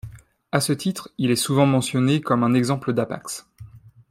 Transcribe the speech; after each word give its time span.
À 0.51 0.61
ce 0.61 0.73
titre, 0.73 1.09
il 1.19 1.29
est 1.29 1.35
souvent 1.35 1.67
mentionné 1.67 2.21
comme 2.21 2.55
exemple 2.55 2.91
d'hapax. 2.91 3.45